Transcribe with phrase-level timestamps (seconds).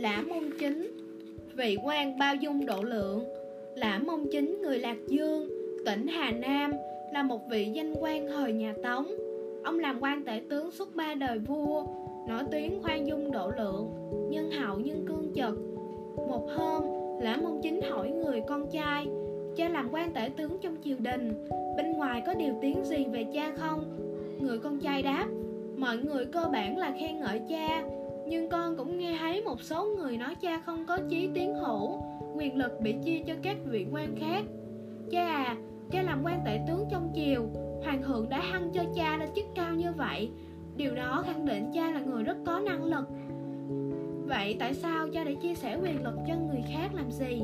[0.00, 0.90] Lã Môn Chính,
[1.56, 3.24] vị quan bao dung độ lượng.
[3.74, 5.48] Lã mông chính người lạc dương
[5.86, 6.72] tỉnh hà nam
[7.12, 9.06] là một vị danh quan thời nhà tống.
[9.64, 11.84] Ông làm quan tể tướng suốt ba đời vua
[12.28, 13.90] nổi tiếng khoan dung độ lượng
[14.30, 15.58] nhân hậu nhưng cương trực.
[16.16, 16.82] Một hôm
[17.20, 19.06] lã mông chính hỏi người con trai
[19.56, 23.24] cha làm quan tể tướng trong triều đình bên ngoài có điều tiếng gì về
[23.34, 23.84] cha không?
[24.40, 25.26] Người con trai đáp
[25.76, 27.82] mọi người cơ bản là khen ngợi cha
[28.30, 32.02] nhưng con cũng nghe thấy một số người nói cha không có chí tiến hữu,
[32.34, 34.44] quyền lực bị chia cho các vị quan khác.
[35.10, 35.56] Cha à
[35.90, 37.46] cha làm quan tể tướng trong triều,
[37.84, 40.30] hoàng thượng đã hăng cho cha lên chức cao như vậy.
[40.76, 43.04] Điều đó khẳng định cha là người rất có năng lực.
[44.26, 47.42] Vậy tại sao cha lại chia sẻ quyền lực cho người khác làm gì?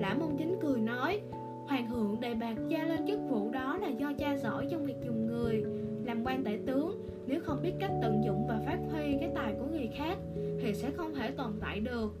[0.00, 1.20] Lã mông chính cười nói,
[1.68, 4.96] hoàng thượng đề bạt cha lên chức vụ đó là do cha giỏi trong việc
[5.04, 5.64] dùng người,
[6.04, 9.52] làm quan tể tướng nếu không biết cách tận dụng và phát huy cái tài
[9.52, 10.18] của người khác,
[10.60, 12.14] thì sẽ không thể tồn tại được.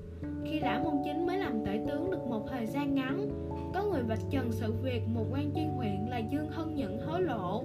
[0.44, 3.28] Khi lã môn chính mới làm tể tướng được một thời gian ngắn,
[3.74, 7.22] có người vạch trần sự việc một quan chuyên huyện là dương hân nhận hối
[7.22, 7.64] lộ.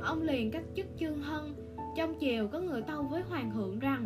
[0.00, 1.54] Ông liền cách chức dương hân,
[1.96, 4.04] trong chiều có người tâu với hoàng thượng rằng,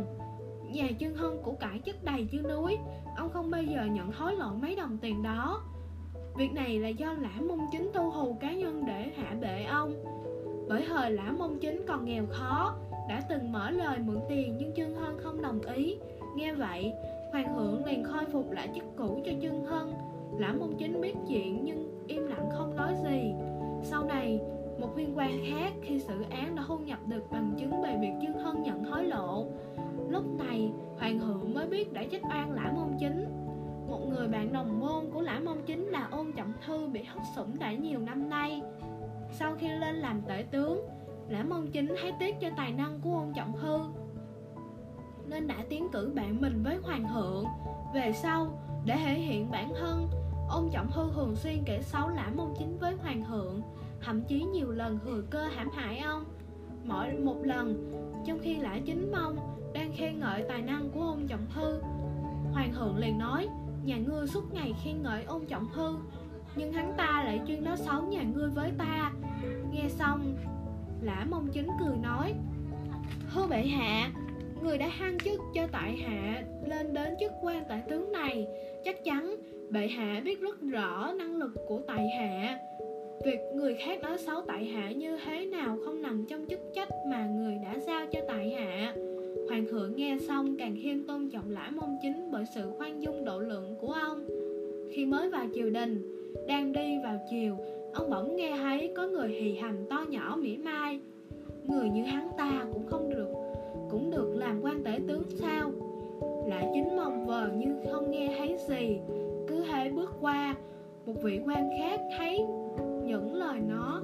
[0.72, 2.76] nhà dương hân của cải chất đầy như núi,
[3.16, 5.62] ông không bao giờ nhận hối lộ mấy đồng tiền đó.
[6.36, 9.94] Việc này là do lã môn chính tu hù cá nhân để hạ bệ ông
[10.70, 12.74] bởi thời lã mông chính còn nghèo khó,
[13.08, 15.96] đã từng mở lời mượn tiền nhưng trương hân không đồng ý.
[16.36, 16.92] Nghe vậy,
[17.32, 19.92] hoàng thượng liền khôi phục lại chức cũ cho trương hân.
[20.38, 23.32] Lã mông chính biết chuyện nhưng im lặng không nói gì.
[23.82, 24.40] Sau này,
[24.80, 28.12] một viên quan khác khi xử án đã thu nhập được bằng chứng về việc
[28.22, 29.46] trương hân nhận hối lộ.
[30.08, 33.24] Lúc này, hoàng thượng mới biết đã trách oan lã mông chính.
[33.88, 37.22] Một người bạn đồng môn của lã mông chính là ôn trọng thư bị hất
[37.36, 38.62] sủng đã nhiều năm nay
[39.92, 40.86] lên làm tể tướng.
[41.28, 43.78] Lã mông chính thấy tiếc cho tài năng của ông trọng hư,
[45.26, 47.44] nên đã tiến cử bạn mình với hoàng thượng
[47.94, 50.08] về sau, để thể hiện bản thân,
[50.48, 53.62] ông trọng hư thường xuyên kể xấu lã mông chính với hoàng thượng
[54.00, 56.24] thậm chí nhiều lần thừa cơ hãm hại ông.
[56.84, 57.92] Mỗi một lần,
[58.26, 59.36] trong khi lã chính mông
[59.74, 61.80] đang khen ngợi tài năng của ông trọng hư,
[62.52, 63.48] hoàng thượng liền nói,
[63.84, 65.96] nhà ngươi suốt ngày khen ngợi ông trọng hư,
[66.56, 69.12] nhưng hắn ta lại chuyên nói xấu nhà ngươi với ta
[69.72, 70.36] nghe xong,
[71.02, 72.34] lã mông chính cười nói
[73.28, 74.10] hư bệ hạ,
[74.62, 78.46] người đã hăng chức cho tại hạ lên đến chức quan tại tướng này.
[78.84, 79.36] Chắc chắn
[79.70, 82.58] bệ hạ biết rất rõ năng lực của tại hạ.
[83.24, 86.88] Việc người khác nói xấu tại hạ như thế nào không nằm trong chức trách
[87.06, 88.94] mà người đã giao cho tại hạ.
[89.48, 93.24] Hoàng thượng nghe xong càng thêm tôn trọng lã mông chính bởi sự khoan dung
[93.24, 94.26] độ lượng của ông.
[94.92, 96.02] Khi mới vào triều đình,
[96.48, 97.56] đang đi vào chiều
[97.94, 101.00] Ông bỗng nghe thấy có người hì hầm to nhỏ mỉa mai.
[101.66, 103.28] Người như hắn ta cũng không được,
[103.90, 105.70] Cũng được làm quan tể tướng sao?
[106.46, 108.98] Lại chính mong vờ như không nghe thấy gì,
[109.48, 110.54] Cứ thế bước qua,
[111.06, 112.46] Một vị quan khác thấy
[113.04, 114.02] những lời nó,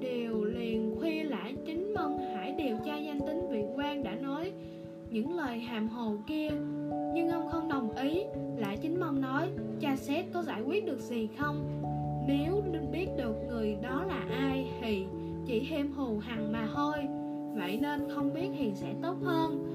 [0.00, 4.52] Đều liền khuya lại chính mong hãy điều tra danh tính vị quan đã nói
[5.10, 6.48] Những lời hàm hồ kia.
[7.14, 8.24] Nhưng ông không đồng ý,
[8.56, 9.48] Lại chính mong nói,
[9.80, 11.64] Cha xét có giải quyết được gì không?
[12.28, 12.62] Nếu
[12.92, 15.06] biết được người đó là ai thì
[15.46, 16.96] chỉ thêm hù hằng mà thôi.
[17.54, 19.74] Vậy nên không biết thì sẽ tốt hơn.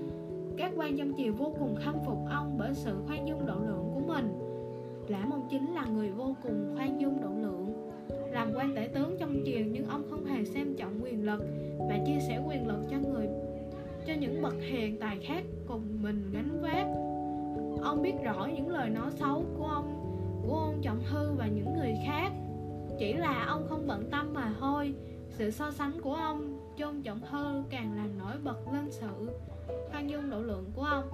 [0.57, 3.91] Các quan trong triều vô cùng khâm phục ông bởi sự khoan dung độ lượng
[3.93, 4.27] của mình.
[5.07, 7.91] Lã mông chính là người vô cùng khoan dung độ lượng.
[8.31, 11.43] Làm quan tể tướng trong triều nhưng ông không hề xem trọng quyền lực
[11.89, 13.27] mà chia sẻ quyền lực cho người,
[14.07, 16.87] cho những bậc hiền tài khác cùng mình gánh vác.
[17.83, 19.99] Ông biết rõ những lời nói xấu của ông
[20.47, 22.31] của ông trọng thư và những người khác
[22.99, 24.93] chỉ là ông không bận tâm mà thôi.
[25.29, 29.29] Sự so sánh của ông chôn trọng hơn càng làm nổi bật lên sự.
[29.91, 31.09] Khoan dung độ lượng của ông.